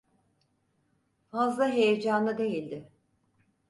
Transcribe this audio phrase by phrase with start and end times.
[1.31, 2.89] Fazla heyecanlı değildi.